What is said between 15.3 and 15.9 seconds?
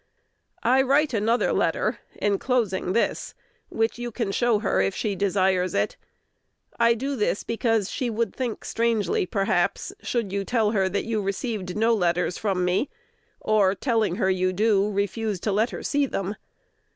to let her